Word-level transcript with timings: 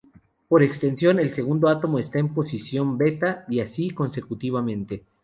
Por 0.49 0.63
extensión, 0.63 1.19
el 1.19 1.29
segundo 1.31 1.67
átomo 1.69 1.99
está 1.99 2.17
en 2.17 2.29
la 2.29 2.33
posición 2.33 2.97
beta, 2.97 3.45
y 3.47 3.59
así 3.59 3.91
consecutivamente. 3.91 5.03